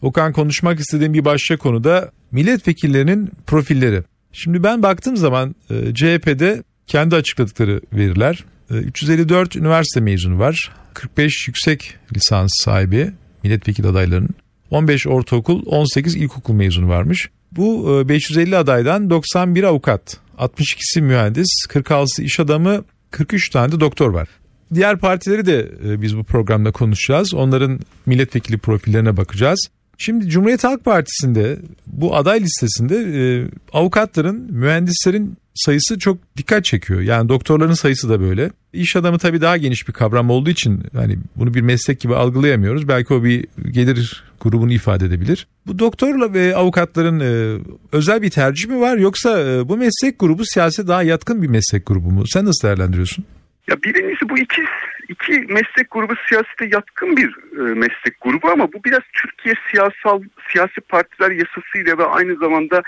Okan 0.01 0.33
konuşmak 0.33 0.79
istediğim 0.79 1.13
bir 1.13 1.25
başka 1.25 1.57
konu 1.57 1.83
da 1.83 2.11
milletvekillerinin 2.31 3.31
profilleri. 3.47 4.03
Şimdi 4.31 4.63
ben 4.63 4.83
baktığım 4.83 5.17
zaman 5.17 5.55
e, 5.69 5.93
CHP'de 5.93 6.63
kendi 6.87 7.15
açıkladıkları 7.15 7.81
veriler. 7.93 8.45
E, 8.71 8.73
354 8.73 9.55
üniversite 9.55 10.01
mezunu 10.01 10.39
var. 10.39 10.71
45 10.93 11.47
yüksek 11.47 11.95
lisans 12.15 12.49
sahibi 12.63 13.11
milletvekili 13.43 13.87
adaylarının. 13.87 14.35
15 14.71 15.07
ortaokul, 15.07 15.63
18 15.65 16.15
ilkokul 16.15 16.53
mezunu 16.53 16.89
varmış. 16.89 17.29
Bu 17.51 17.99
e, 18.05 18.09
550 18.09 18.57
adaydan 18.57 19.09
91 19.09 19.63
avukat, 19.63 20.17
62'si 20.37 21.01
mühendis, 21.01 21.49
46'sı 21.69 22.23
iş 22.23 22.39
adamı, 22.39 22.83
43 23.11 23.49
tane 23.49 23.71
de 23.71 23.79
doktor 23.79 24.09
var. 24.09 24.27
Diğer 24.73 24.97
partileri 24.97 25.45
de 25.45 25.71
e, 25.85 26.01
biz 26.01 26.17
bu 26.17 26.23
programda 26.23 26.71
konuşacağız. 26.71 27.33
Onların 27.33 27.79
milletvekili 28.05 28.57
profillerine 28.57 29.17
bakacağız. 29.17 29.67
Şimdi 29.97 30.29
Cumhuriyet 30.29 30.63
Halk 30.63 30.85
Partisi'nde 30.85 31.57
bu 31.87 32.15
aday 32.15 32.41
listesinde 32.41 32.95
e, 32.97 33.47
avukatların, 33.73 34.47
mühendislerin 34.51 35.37
sayısı 35.53 35.99
çok 35.99 36.17
dikkat 36.37 36.65
çekiyor. 36.65 37.01
Yani 37.01 37.29
doktorların 37.29 37.73
sayısı 37.73 38.09
da 38.09 38.21
böyle. 38.21 38.51
İş 38.73 38.95
adamı 38.95 39.17
tabii 39.17 39.41
daha 39.41 39.57
geniş 39.57 39.87
bir 39.87 39.93
kavram 39.93 40.29
olduğu 40.29 40.49
için 40.49 40.83
hani 40.95 41.17
bunu 41.35 41.53
bir 41.53 41.61
meslek 41.61 41.99
gibi 41.99 42.15
algılayamıyoruz. 42.15 42.87
Belki 42.87 43.13
o 43.13 43.23
bir 43.23 43.45
gelir 43.71 44.23
grubunu 44.41 44.73
ifade 44.73 45.05
edebilir. 45.05 45.47
Bu 45.67 45.79
doktorla 45.79 46.33
ve 46.33 46.55
avukatların 46.55 47.19
e, 47.19 47.61
özel 47.91 48.21
bir 48.21 48.29
tercih 48.29 48.69
mi 48.69 48.79
var 48.79 48.97
yoksa 48.97 49.39
e, 49.39 49.69
bu 49.69 49.77
meslek 49.77 50.19
grubu 50.19 50.43
siyasete 50.45 50.87
daha 50.87 51.03
yatkın 51.03 51.41
bir 51.41 51.47
meslek 51.47 51.85
grubu 51.85 52.11
mu? 52.11 52.23
Sen 52.27 52.45
nasıl 52.45 52.67
değerlendiriyorsun? 52.67 53.25
Ya 53.69 53.83
birincisi 53.83 54.29
bu 54.29 54.37
iki 54.37 54.61
iki 55.09 55.31
meslek 55.31 55.91
grubu 55.91 56.13
siyasete 56.29 56.65
yatkın 56.71 57.17
bir 57.17 57.29
e, 57.59 57.61
meslek 57.61 58.21
grubu 58.21 58.49
ama 58.49 58.73
bu 58.73 58.83
biraz 58.83 59.01
Türkiye 59.13 59.55
siyasal 59.71 60.21
siyasi 60.51 60.81
partiler 60.81 61.31
yasasıyla 61.31 61.97
ve 61.97 62.05
aynı 62.05 62.35
zamanda 62.35 62.81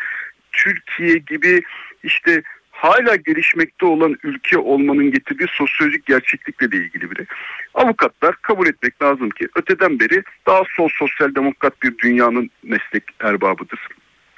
Türkiye 0.54 1.18
gibi 1.18 1.62
işte 2.04 2.44
hala 2.72 3.16
gelişmekte 3.16 3.86
olan 3.86 4.16
ülke 4.24 4.58
olmanın 4.58 5.12
getirdiği 5.12 5.48
sosyolojik 5.52 6.06
gerçeklikle 6.06 6.72
de 6.72 6.78
ilgili 6.78 7.12
biri. 7.12 7.26
Avukatlar 7.74 8.36
kabul 8.36 8.68
etmek 8.68 9.02
lazım 9.02 9.30
ki 9.30 9.48
öteden 9.56 10.00
beri 10.00 10.24
daha 10.48 10.62
sol 10.76 10.90
sosyal 10.94 11.36
demokrat 11.36 11.82
bir 11.84 11.98
dünyanın 11.98 12.50
meslek 12.64 13.04
erbabıdır. 13.20 13.88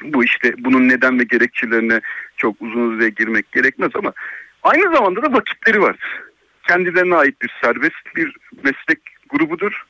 Bu 0.04 0.24
işte 0.24 0.54
bunun 0.58 0.90
neden 0.90 1.20
ve 1.20 1.24
gerekçelerine 1.24 2.02
çok 2.38 2.62
uzun 2.62 2.92
uzun 2.92 3.10
girmek 3.10 3.52
gerekmez 3.52 3.92
ama 3.96 4.14
aynı 4.64 4.96
zamanda 4.96 5.22
da 5.22 5.34
vakitleri 5.34 5.82
vardır 5.82 6.26
kendilerine 6.68 7.16
ait 7.16 7.42
bir 7.42 7.52
serbest 7.62 8.16
bir 8.16 8.38
meslek 8.64 9.00
grubudur. 9.30 9.86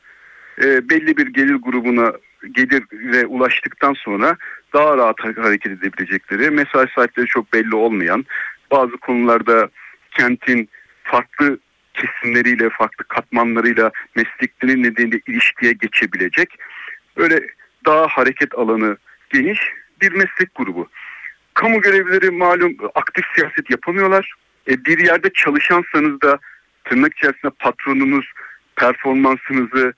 E, 0.62 0.90
belli 0.90 1.18
bir 1.18 1.28
gelir 1.28 1.56
grubuna 1.56 2.14
gelire 2.52 3.26
ulaştıktan 3.26 3.94
sonra 3.94 4.38
daha 4.74 4.98
rahat 4.98 5.20
hareket 5.20 5.72
edebilecekleri, 5.72 6.50
mesai 6.50 6.88
saatleri 6.96 7.26
çok 7.26 7.54
belli 7.54 7.76
olmayan, 7.76 8.26
bazı 8.72 8.98
konularda 8.98 9.70
kentin 10.12 10.70
farklı 11.04 11.60
kesimleriyle, 11.94 12.70
farklı 12.70 13.06
katmanlarıyla 13.08 13.92
meslekleri 14.16 14.84
nedeniyle 14.84 15.20
ilişkiye 15.28 15.72
geçebilecek, 15.72 16.58
böyle 17.18 17.48
daha 17.86 18.08
hareket 18.08 18.56
alanı 18.56 18.98
geniş 19.30 19.60
bir 20.02 20.12
meslek 20.12 20.56
grubu. 20.56 20.88
Kamu 21.54 21.82
görevlileri 21.82 22.32
malum 22.32 22.78
aktif 22.96 23.26
siyaset 23.36 23.70
yapamıyorlar. 23.70 24.34
E, 24.70 24.86
bir 24.86 25.00
yerde 25.00 25.30
çalışansanız 25.34 26.22
da 26.22 26.40
tırnak 26.84 27.18
içerisinde 27.18 27.52
patronunuz 27.60 28.26
performansınızı 28.76 29.94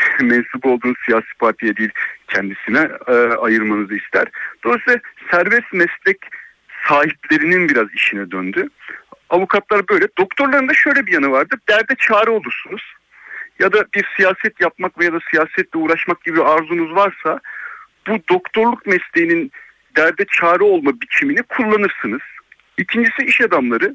mensup 0.20 0.66
olduğunuz 0.66 0.96
siyasi 1.06 1.34
partiye 1.38 1.76
değil 1.76 1.90
kendisine 2.28 2.88
e, 3.06 3.12
ayırmanızı 3.12 3.94
ister. 3.94 4.28
Dolayısıyla 4.64 5.00
serbest 5.30 5.72
meslek 5.72 6.18
sahiplerinin 6.88 7.68
biraz 7.68 7.94
işine 7.94 8.30
döndü. 8.30 8.68
Avukatlar 9.30 9.88
böyle. 9.88 10.08
Doktorların 10.18 10.68
da 10.68 10.74
şöyle 10.74 11.06
bir 11.06 11.12
yanı 11.12 11.30
vardır. 11.30 11.58
Derde 11.68 11.94
çare 11.98 12.30
olursunuz. 12.30 12.82
Ya 13.58 13.72
da 13.72 13.84
bir 13.94 14.08
siyaset 14.16 14.60
yapmak 14.60 14.98
veya 14.98 15.12
da 15.12 15.18
siyasetle 15.30 15.78
uğraşmak 15.78 16.24
gibi 16.24 16.42
arzunuz 16.42 16.94
varsa 16.94 17.40
bu 18.08 18.18
doktorluk 18.30 18.86
mesleğinin 18.86 19.52
derde 19.96 20.24
çare 20.24 20.64
olma 20.64 21.00
biçimini 21.00 21.42
kullanırsınız. 21.42 22.20
İkincisi 22.78 23.22
iş 23.22 23.40
adamları 23.40 23.94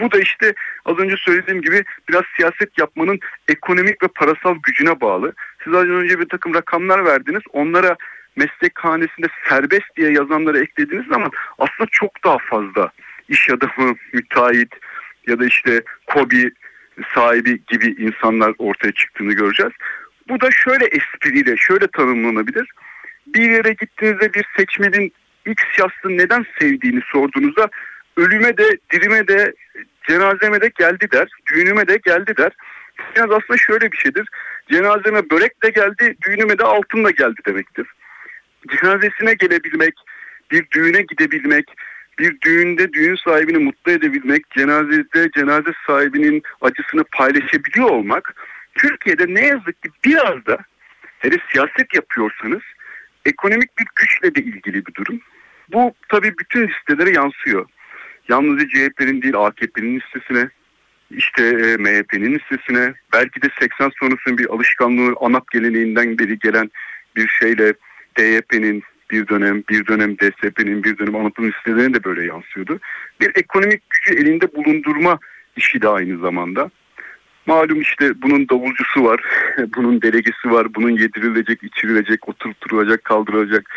bu 0.00 0.12
da 0.12 0.18
işte 0.20 0.54
az 0.84 0.98
önce 0.98 1.16
söylediğim 1.16 1.62
gibi 1.62 1.84
biraz 2.08 2.22
siyaset 2.36 2.78
yapmanın 2.78 3.18
ekonomik 3.48 4.02
ve 4.02 4.08
parasal 4.08 4.54
gücüne 4.62 5.00
bağlı. 5.00 5.32
Siz 5.64 5.74
az 5.74 5.84
önce 5.84 6.20
bir 6.20 6.28
takım 6.28 6.54
rakamlar 6.54 7.04
verdiniz. 7.04 7.42
Onlara 7.52 7.96
meslek 8.36 8.78
hanesinde 8.78 9.26
serbest 9.48 9.96
diye 9.96 10.12
yazanları 10.12 10.58
eklediğiniz 10.58 11.06
zaman 11.06 11.30
aslında 11.58 11.88
çok 11.90 12.24
daha 12.24 12.38
fazla 12.38 12.90
iş 13.28 13.50
adamı, 13.50 13.94
müteahhit 14.12 14.74
ya 15.26 15.38
da 15.38 15.46
işte 15.46 15.82
kobi 16.06 16.50
sahibi 17.14 17.62
gibi 17.66 17.86
insanlar 17.86 18.52
ortaya 18.58 18.92
çıktığını 18.92 19.32
göreceğiz. 19.32 19.72
Bu 20.28 20.40
da 20.40 20.50
şöyle 20.50 20.84
espriyle, 20.84 21.56
şöyle 21.56 21.86
tanımlanabilir. 21.86 22.68
Bir 23.26 23.50
yere 23.50 23.72
gittiğinizde 23.72 24.34
bir 24.34 24.44
seçmenin 24.56 25.12
ilk 25.46 25.60
siyasını 25.74 26.18
neden 26.18 26.46
sevdiğini 26.60 27.00
sorduğunuzda 27.12 27.68
ölüme 28.18 28.56
de 28.56 28.78
dirime 28.92 29.28
de 29.28 29.54
cenazeme 30.08 30.60
de 30.60 30.70
geldi 30.78 31.08
der, 31.12 31.28
düğünüme 31.52 31.88
de 31.88 31.98
geldi 32.06 32.36
der. 32.36 32.52
Biraz 33.16 33.30
aslında 33.30 33.56
şöyle 33.56 33.92
bir 33.92 33.96
şeydir. 33.96 34.28
Cenazeme 34.72 35.30
börek 35.30 35.62
de 35.62 35.70
geldi, 35.70 36.16
düğünüme 36.22 36.58
de 36.58 36.64
altın 36.64 37.04
da 37.04 37.10
geldi 37.10 37.40
demektir. 37.46 37.86
Cenazesine 38.68 39.34
gelebilmek, 39.34 39.94
bir 40.50 40.66
düğüne 40.70 41.02
gidebilmek, 41.02 41.64
bir 42.18 42.40
düğünde 42.40 42.92
düğün 42.92 43.16
sahibini 43.16 43.58
mutlu 43.58 43.92
edebilmek, 43.92 44.50
cenazede 44.50 45.30
cenaze 45.36 45.70
sahibinin 45.86 46.42
acısını 46.60 47.04
paylaşabiliyor 47.04 47.90
olmak 47.90 48.34
Türkiye'de 48.74 49.34
ne 49.34 49.46
yazık 49.46 49.82
ki 49.82 49.88
biraz 50.04 50.46
da 50.46 50.58
hele 51.18 51.36
siyaset 51.52 51.94
yapıyorsanız 51.94 52.62
ekonomik 53.24 53.78
bir 53.78 53.86
güçle 53.96 54.34
de 54.34 54.40
ilgili 54.40 54.86
bir 54.86 54.94
durum. 54.94 55.20
Bu 55.72 55.94
tabii 56.08 56.38
bütün 56.38 56.68
listelere 56.68 57.10
yansıyor 57.10 57.66
yalnızca 58.28 58.68
CHP'nin 58.68 59.22
değil 59.22 59.36
AKP'nin 59.36 60.00
listesine, 60.00 60.48
işte 61.10 61.44
e, 61.44 61.76
MHP'nin 61.76 62.34
listesine, 62.34 62.94
belki 63.12 63.42
de 63.42 63.48
80 63.60 63.90
sonrasının 64.00 64.38
bir 64.38 64.46
alışkanlığı 64.46 65.14
ANAP 65.20 65.50
geleneğinden 65.50 66.18
beri 66.18 66.38
gelen 66.38 66.70
bir 67.16 67.28
şeyle 67.28 67.72
DYP'nin 68.18 68.82
bir 69.10 69.28
dönem, 69.28 69.62
bir 69.68 69.86
dönem 69.86 70.18
DSP'nin, 70.18 70.84
bir 70.84 70.98
dönem 70.98 71.16
ANAP'ın 71.16 71.52
listelerine 71.52 71.94
de 71.94 72.04
böyle 72.04 72.24
yansıyordu. 72.24 72.80
Bir 73.20 73.30
ekonomik 73.34 73.90
gücü 73.90 74.20
elinde 74.20 74.54
bulundurma 74.54 75.18
işi 75.56 75.82
de 75.82 75.88
aynı 75.88 76.18
zamanda. 76.18 76.70
Malum 77.46 77.80
işte 77.80 78.22
bunun 78.22 78.48
davulcusu 78.48 79.04
var, 79.04 79.20
bunun 79.76 80.02
delegesi 80.02 80.50
var, 80.50 80.74
bunun 80.74 80.90
yedirilecek, 80.90 81.62
içirilecek, 81.62 82.28
oturtulacak, 82.28 83.04
kaldırılacak, 83.04 83.70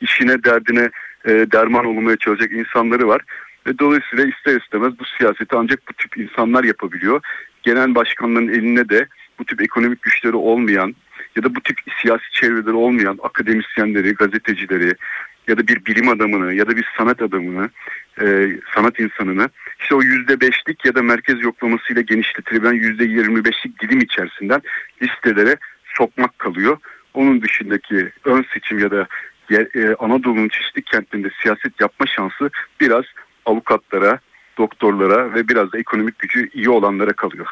işine 0.00 0.44
derdine 0.44 0.90
e, 1.24 1.30
derman 1.30 1.84
olmaya 1.84 2.16
çalışacak 2.16 2.52
insanları 2.52 3.08
var. 3.08 3.20
Ve 3.68 3.78
dolayısıyla 3.78 4.24
ister 4.24 4.60
istemez 4.60 4.92
bu 4.98 5.04
siyaseti 5.04 5.56
ancak 5.56 5.88
bu 5.88 5.92
tip 5.92 6.16
insanlar 6.16 6.64
yapabiliyor. 6.64 7.20
Genel 7.62 7.94
başkanların 7.94 8.48
eline 8.48 8.88
de 8.88 9.06
bu 9.38 9.44
tip 9.44 9.62
ekonomik 9.62 10.02
güçleri 10.02 10.36
olmayan 10.36 10.94
ya 11.36 11.42
da 11.42 11.54
bu 11.54 11.60
tip 11.60 11.78
siyasi 12.02 12.30
çevreleri 12.32 12.74
olmayan 12.74 13.18
akademisyenleri, 13.22 14.14
gazetecileri 14.14 14.94
ya 15.48 15.58
da 15.58 15.68
bir 15.68 15.84
bilim 15.84 16.08
adamını 16.08 16.54
ya 16.54 16.68
da 16.68 16.76
bir 16.76 16.88
sanat 16.98 17.22
adamını, 17.22 17.70
e, 18.20 18.56
sanat 18.74 19.00
insanını 19.00 19.48
işte 19.80 19.94
o 19.94 20.02
yüzde 20.02 20.40
beşlik 20.40 20.84
ya 20.84 20.94
da 20.94 21.02
merkez 21.02 21.40
yoklamasıyla 21.40 22.02
genişletilebilen 22.02 22.72
yüzde 22.72 23.04
yirmi 23.04 23.44
beşlik 23.44 23.82
dilim 23.82 24.00
içerisinden 24.00 24.62
listelere 25.02 25.56
sokmak 25.84 26.38
kalıyor. 26.38 26.76
Onun 27.14 27.42
dışındaki 27.42 28.12
ön 28.24 28.44
seçim 28.54 28.78
ya 28.78 28.90
da 28.90 29.06
e, 29.50 29.94
Anadolu'nun 29.98 30.48
çeşitli 30.48 30.82
kentlerinde 30.82 31.30
siyaset 31.42 31.80
yapma 31.80 32.06
şansı 32.06 32.50
biraz 32.80 33.04
avukatlara, 33.48 34.20
doktorlara 34.58 35.34
ve 35.34 35.48
biraz 35.48 35.72
da 35.72 35.78
ekonomik 35.78 36.18
gücü 36.18 36.48
iyi 36.54 36.70
olanlara 36.70 37.12
kalıyor. 37.12 37.46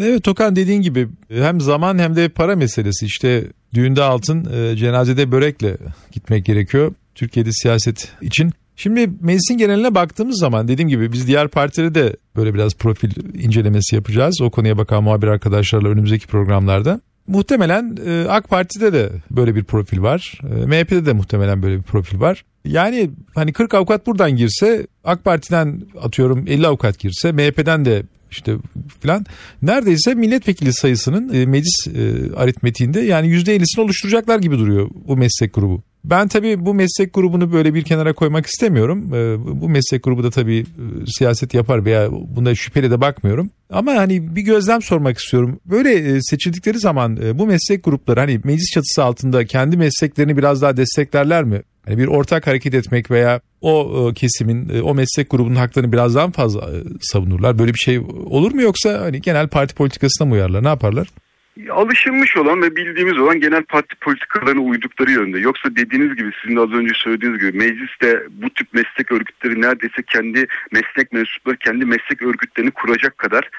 Evet 0.00 0.24
Tokan 0.24 0.56
dediğin 0.56 0.82
gibi 0.82 1.08
hem 1.28 1.60
zaman 1.60 1.98
hem 1.98 2.16
de 2.16 2.28
para 2.28 2.56
meselesi 2.56 3.06
işte 3.06 3.44
düğünde 3.74 4.02
altın 4.02 4.52
e, 4.52 4.76
cenazede 4.76 5.32
börekle 5.32 5.76
gitmek 6.12 6.44
gerekiyor 6.44 6.94
Türkiye'de 7.14 7.52
siyaset 7.52 8.12
için. 8.20 8.50
Şimdi 8.76 9.10
meclisin 9.20 9.58
geneline 9.58 9.94
baktığımız 9.94 10.38
zaman 10.40 10.68
dediğim 10.68 10.88
gibi 10.88 11.12
biz 11.12 11.26
diğer 11.26 11.48
partileri 11.48 11.94
de 11.94 12.16
böyle 12.36 12.54
biraz 12.54 12.74
profil 12.74 13.10
incelemesi 13.34 13.96
yapacağız. 13.96 14.40
O 14.42 14.50
konuya 14.50 14.78
bakan 14.78 15.04
muhabir 15.04 15.28
arkadaşlarla 15.28 15.88
önümüzdeki 15.88 16.26
programlarda. 16.26 17.00
Muhtemelen 17.26 17.96
e, 18.06 18.26
AK 18.28 18.48
Parti'de 18.48 18.92
de 18.92 19.10
böyle 19.30 19.54
bir 19.54 19.64
profil 19.64 20.02
var. 20.02 20.40
E, 20.42 20.66
MHP'de 20.66 21.06
de 21.06 21.12
muhtemelen 21.12 21.62
böyle 21.62 21.78
bir 21.78 21.82
profil 21.82 22.20
var. 22.20 22.44
Yani 22.64 23.10
hani 23.34 23.52
40 23.52 23.74
avukat 23.74 24.06
buradan 24.06 24.36
girse 24.36 24.86
AK 25.04 25.24
Parti'den 25.24 25.82
atıyorum 26.02 26.44
50 26.48 26.66
avukat 26.66 26.98
girse 26.98 27.32
MHP'den 27.32 27.84
de 27.84 28.02
işte 28.34 28.56
filan 29.00 29.26
neredeyse 29.62 30.14
milletvekili 30.14 30.72
sayısının 30.72 31.34
e, 31.34 31.46
meclis 31.46 31.86
e, 31.86 32.34
aritmetiğinde 32.36 33.00
yani 33.00 33.28
%50'sini 33.28 33.80
oluşturacaklar 33.80 34.38
gibi 34.38 34.58
duruyor 34.58 34.90
bu 35.08 35.16
meslek 35.16 35.54
grubu. 35.54 35.82
Ben 36.04 36.28
tabii 36.28 36.66
bu 36.66 36.74
meslek 36.74 37.14
grubunu 37.14 37.52
böyle 37.52 37.74
bir 37.74 37.82
kenara 37.82 38.12
koymak 38.12 38.46
istemiyorum. 38.46 39.14
Ee, 39.14 39.60
bu 39.60 39.68
meslek 39.68 40.02
grubu 40.02 40.24
da 40.24 40.30
tabii 40.30 40.58
e, 40.58 40.64
siyaset 41.06 41.54
yapar 41.54 41.84
veya 41.84 42.08
buna 42.12 42.54
şüpheli 42.54 42.90
de 42.90 43.00
bakmıyorum. 43.00 43.50
Ama 43.70 43.94
hani 43.94 44.36
bir 44.36 44.42
gözlem 44.42 44.82
sormak 44.82 45.18
istiyorum. 45.18 45.60
Böyle 45.66 45.94
e, 45.94 46.18
seçildikleri 46.22 46.78
zaman 46.78 47.16
e, 47.16 47.38
bu 47.38 47.46
meslek 47.46 47.84
grupları 47.84 48.20
hani 48.20 48.40
meclis 48.44 48.70
çatısı 48.74 49.04
altında 49.04 49.46
kendi 49.46 49.76
mesleklerini 49.76 50.36
biraz 50.36 50.62
daha 50.62 50.76
desteklerler 50.76 51.44
mi? 51.44 51.62
Hani 51.84 51.98
bir 51.98 52.06
ortak 52.06 52.46
hareket 52.46 52.74
etmek 52.74 53.10
veya 53.10 53.40
o 53.60 54.12
kesimin, 54.14 54.80
o 54.82 54.94
meslek 54.94 55.30
grubunun 55.30 55.56
haklarını 55.56 55.92
biraz 55.92 56.14
daha 56.14 56.30
fazla 56.30 56.70
savunurlar. 57.00 57.58
Böyle 57.58 57.74
bir 57.74 57.78
şey 57.78 57.98
olur 58.26 58.52
mu 58.52 58.62
yoksa 58.62 59.00
hani 59.00 59.20
genel 59.20 59.48
parti 59.48 59.74
politikasına 59.74 60.28
mı 60.28 60.34
uyarlar? 60.34 60.64
Ne 60.64 60.68
yaparlar? 60.68 61.08
alışılmış 61.70 62.36
olan 62.36 62.62
ve 62.62 62.76
bildiğimiz 62.76 63.18
olan 63.18 63.40
genel 63.40 63.62
parti 63.62 63.96
politikalarına 64.00 64.60
uydukları 64.60 65.10
yönde. 65.10 65.38
Yoksa 65.38 65.76
dediğiniz 65.76 66.16
gibi 66.16 66.30
sizin 66.42 66.56
de 66.56 66.60
az 66.60 66.72
önce 66.72 66.92
söylediğiniz 66.94 67.40
gibi 67.40 67.58
mecliste 67.58 68.22
bu 68.30 68.50
tip 68.50 68.74
meslek 68.74 69.12
örgütleri 69.12 69.60
neredeyse 69.60 70.02
kendi 70.12 70.46
meslek 70.72 71.12
mensupları 71.12 71.56
kendi 71.56 71.84
meslek 71.84 72.22
örgütlerini 72.22 72.70
kuracak 72.70 73.18
kadar 73.18 73.50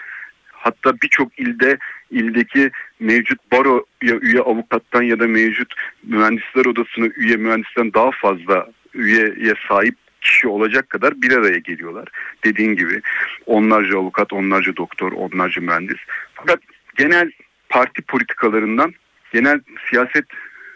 hatta 0.65 1.01
birçok 1.01 1.39
ilde 1.39 1.77
ildeki 2.11 2.71
mevcut 2.99 3.51
baroya 3.51 4.19
üye 4.21 4.39
avukattan 4.39 5.01
ya 5.01 5.19
da 5.19 5.27
mevcut 5.27 5.73
mühendisler 6.03 6.65
odasına 6.65 7.05
üye 7.05 7.35
mühendisten 7.35 7.93
daha 7.93 8.11
fazla 8.11 8.67
üyeye 8.93 9.53
sahip 9.67 9.95
kişi 10.21 10.47
olacak 10.47 10.89
kadar 10.89 11.21
bir 11.21 11.31
araya 11.31 11.57
geliyorlar. 11.57 12.07
Dediğin 12.43 12.75
gibi 12.75 13.01
onlarca 13.45 13.97
avukat, 13.97 14.33
onlarca 14.33 14.75
doktor, 14.75 15.11
onlarca 15.11 15.61
mühendis. 15.61 15.97
Fakat 16.33 16.59
genel 16.97 17.31
parti 17.69 18.01
politikalarından, 18.01 18.93
genel 19.33 19.59
siyaset 19.89 20.25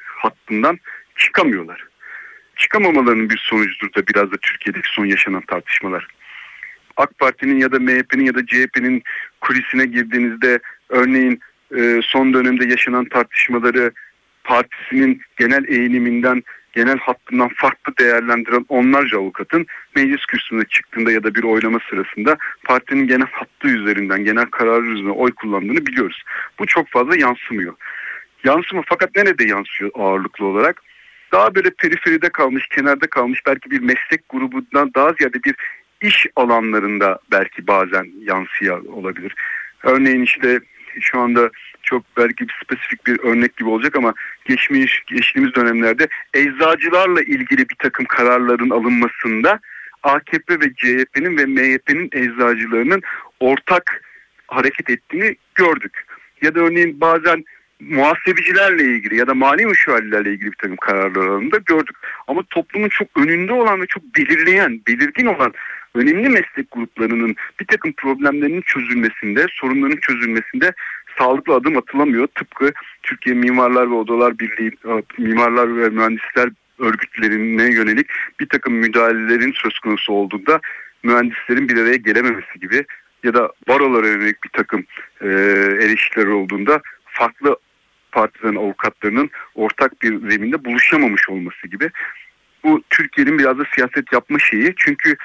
hattından 0.05 0.79
çıkamıyorlar. 1.15 1.83
Çıkamamalarının 2.55 3.29
bir 3.29 3.37
sonucudur 3.37 3.93
da 3.93 4.07
biraz 4.07 4.31
da 4.31 4.37
Türkiye'deki 4.37 4.89
son 4.91 5.05
yaşanan 5.05 5.41
tartışmalar. 5.41 6.07
AK 6.99 7.19
Parti'nin 7.19 7.59
ya 7.59 7.71
da 7.71 7.79
MHP'nin 7.79 8.25
ya 8.25 8.35
da 8.35 8.45
CHP'nin 8.45 9.03
kulisine 9.41 9.85
girdiğinizde 9.85 10.59
örneğin 10.89 11.39
e, 11.77 11.99
son 12.03 12.33
dönemde 12.33 12.65
yaşanan 12.65 13.05
tartışmaları 13.05 13.91
partisinin 14.43 15.21
genel 15.37 15.63
eğiliminden 15.67 16.43
genel 16.73 16.97
hattından 16.97 17.49
farklı 17.55 17.93
değerlendiren 17.97 18.65
onlarca 18.69 19.17
avukatın 19.17 19.65
meclis 19.95 20.25
kürsüsüne 20.25 20.63
çıktığında 20.63 21.11
ya 21.11 21.23
da 21.23 21.35
bir 21.35 21.43
oylama 21.43 21.79
sırasında 21.89 22.37
partinin 22.63 23.07
genel 23.07 23.27
hattı 23.31 23.67
üzerinden, 23.67 24.23
genel 24.23 24.45
kararı 24.45 24.85
üzerine 24.85 25.11
oy 25.11 25.31
kullandığını 25.31 25.85
biliyoruz. 25.85 26.23
Bu 26.59 26.65
çok 26.65 26.87
fazla 26.87 27.15
yansımıyor. 27.15 27.73
Yansıma 28.43 28.81
fakat 28.85 29.15
nerede 29.15 29.43
yansıyor 29.43 29.91
ağırlıklı 29.93 30.45
olarak? 30.45 30.81
Daha 31.31 31.55
böyle 31.55 31.69
periferide 31.69 32.29
kalmış, 32.29 32.67
kenarda 32.67 33.07
kalmış 33.07 33.41
belki 33.45 33.71
bir 33.71 33.79
meslek 33.79 34.29
grubundan 34.29 34.91
daha 34.95 35.13
ziyade 35.13 35.43
bir 35.43 35.55
iş 36.01 36.27
alanlarında 36.35 37.19
belki 37.31 37.67
bazen 37.67 38.07
yansıyor 38.21 38.85
olabilir. 38.85 39.35
Örneğin 39.83 40.21
işte 40.21 40.59
şu 40.99 41.19
anda 41.19 41.49
çok 41.83 42.03
belki 42.17 42.47
bir 42.47 42.61
spesifik 42.63 43.07
bir 43.07 43.19
örnek 43.19 43.57
gibi 43.57 43.69
olacak 43.69 43.95
ama 43.95 44.13
geçmiş 44.45 45.03
geçtiğimiz 45.07 45.55
dönemlerde 45.55 46.07
eczacılarla 46.33 47.21
ilgili 47.21 47.69
bir 47.69 47.75
takım 47.79 48.05
kararların 48.05 48.69
alınmasında 48.69 49.59
AKP 50.03 50.59
ve 50.59 50.73
CHP'nin 50.73 51.37
ve 51.37 51.45
MHP'nin 51.45 52.09
eczacılarının 52.13 53.01
ortak 53.39 54.01
hareket 54.47 54.89
ettiğini 54.89 55.35
gördük. 55.55 56.05
Ya 56.41 56.55
da 56.55 56.59
örneğin 56.59 57.01
bazen 57.01 57.43
muhasebecilerle 57.79 58.83
ilgili 58.83 59.15
ya 59.15 59.27
da 59.27 59.33
mali 59.33 59.65
müşavirlerle 59.65 60.31
ilgili 60.31 60.51
bir 60.51 60.57
takım 60.57 60.77
kararlar 60.77 61.27
alındığında 61.27 61.57
gördük. 61.57 61.95
Ama 62.27 62.43
toplumun 62.49 62.89
çok 62.89 63.07
önünde 63.17 63.53
olan 63.53 63.81
ve 63.81 63.85
çok 63.85 64.03
belirleyen, 64.03 64.81
belirgin 64.87 65.25
olan 65.25 65.53
önemli 65.95 66.29
meslek 66.29 66.71
gruplarının 66.71 67.35
bir 67.59 67.65
takım 67.65 67.93
problemlerinin 67.93 68.61
çözülmesinde, 68.61 69.45
sorunların 69.51 69.97
çözülmesinde 70.01 70.73
sağlıklı 71.17 71.53
adım 71.53 71.77
atılamıyor. 71.77 72.27
Tıpkı 72.27 72.71
Türkiye 73.03 73.35
Mimarlar 73.35 73.91
ve 73.91 73.93
Odalar 73.93 74.39
Birliği, 74.39 74.67
e, 74.67 75.03
Mimarlar 75.17 75.77
ve 75.77 75.89
Mühendisler 75.89 76.49
örgütlerine 76.79 77.73
yönelik 77.73 78.07
bir 78.39 78.49
takım 78.49 78.73
müdahalelerin 78.73 79.53
söz 79.55 79.79
konusu 79.79 80.13
olduğunda 80.13 80.59
mühendislerin 81.03 81.69
bir 81.69 81.77
araya 81.77 81.95
gelememesi 81.95 82.59
gibi 82.59 82.85
ya 83.23 83.33
da 83.33 83.51
barolara 83.67 84.07
yönelik 84.07 84.43
bir 84.43 84.49
takım 84.49 84.85
e, 85.21 85.27
eleştiriler 85.79 86.27
olduğunda 86.27 86.81
farklı 87.05 87.57
partilerin 88.11 88.55
avukatlarının 88.55 89.29
ortak 89.55 90.01
bir 90.01 90.29
zeminde 90.29 90.65
buluşamamış 90.65 91.29
olması 91.29 91.67
gibi. 91.67 91.89
Bu 92.63 92.83
Türkiye'nin 92.89 93.39
biraz 93.39 93.59
da 93.59 93.63
siyaset 93.75 94.13
yapma 94.13 94.39
şeyi. 94.39 94.73
Çünkü 94.77 95.15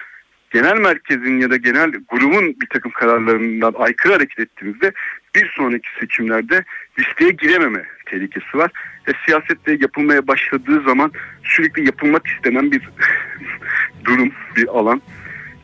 genel 0.54 0.76
merkezin 0.76 1.40
ya 1.40 1.50
da 1.50 1.56
genel 1.56 1.92
grubun 2.08 2.60
bir 2.60 2.66
takım 2.66 2.92
kararlarından 2.92 3.74
aykırı 3.78 4.12
hareket 4.12 4.38
ettiğimizde 4.38 4.92
bir 5.34 5.52
sonraki 5.56 5.88
seçimlerde 6.00 6.64
listeye 6.98 7.30
girememe 7.30 7.84
tehlikesi 8.06 8.58
var. 8.58 8.70
E, 9.08 9.12
siyasette 9.26 9.72
yapılmaya 9.80 10.26
başladığı 10.26 10.82
zaman 10.82 11.12
sürekli 11.42 11.86
yapılmak 11.86 12.26
istenen 12.26 12.72
bir 12.72 12.82
durum, 14.04 14.32
bir 14.56 14.68
alan. 14.68 15.02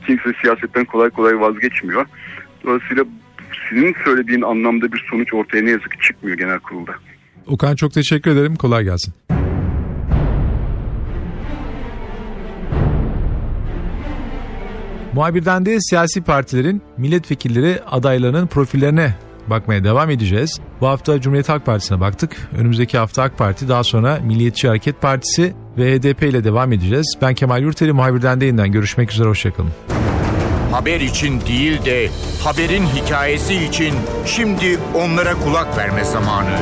Kimse 0.07 0.33
siyasetten 0.43 0.85
kolay 0.85 1.11
kolay 1.11 1.41
vazgeçmiyor. 1.41 2.07
Dolayısıyla 2.65 3.05
senin 3.71 3.95
söylediğin 4.05 4.43
anlamda 4.43 4.93
bir 4.93 5.07
sonuç 5.11 5.35
ortaya 5.35 5.65
ne 5.65 5.71
yazık 5.71 5.93
ki 5.93 5.99
çıkmıyor 6.07 6.39
genel 6.39 6.59
kurulda. 6.59 6.93
Okan 7.47 7.77
çok 7.77 7.93
teşekkür 7.93 8.31
ederim. 8.31 8.57
Kolay 8.57 8.85
gelsin. 8.85 9.15
Muhabirden 15.13 15.67
de 15.67 15.81
siyasi 15.81 16.21
partilerin 16.23 16.83
milletvekilleri 16.97 17.81
adaylarının 17.91 18.47
profillerine 18.47 19.15
bakmaya 19.47 19.85
devam 19.85 20.11
edeceğiz. 20.11 20.61
Bu 20.81 20.89
hafta 20.89 21.21
Cumhuriyet 21.21 21.49
Halk 21.49 21.67
Partisi'ne 21.67 22.01
baktık. 22.01 22.37
Önümüzdeki 22.59 22.99
hafta 22.99 23.23
AK 23.23 23.39
Parti 23.39 23.69
daha 23.69 23.85
sonra 23.85 24.19
Milliyetçi 24.25 24.69
Hareket 24.69 25.01
Partisi 25.01 25.55
ve 25.79 25.99
HDP 25.99 26.23
ile 26.23 26.45
devam 26.45 26.73
edeceğiz. 26.73 27.15
Ben 27.23 27.35
Kemal 27.35 27.63
Yurteli 27.63 27.93
muhabirden 27.93 28.41
de 28.41 28.45
yeniden 28.45 28.73
görüşmek 28.73 29.13
üzere 29.13 29.29
hoşçakalın. 29.29 29.71
Haber 30.73 31.01
için 31.01 31.41
değil 31.41 31.85
de 31.85 32.09
haberin 32.45 32.87
hikayesi 32.87 33.55
için 33.55 33.95
şimdi 34.27 34.79
onlara 34.95 35.35
kulak 35.35 35.77
verme 35.77 36.05
zamanı. 36.05 36.57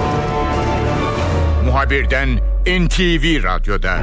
Muhabirden 1.65 2.29
NTV 2.67 3.43
Radyo'da. 3.43 3.99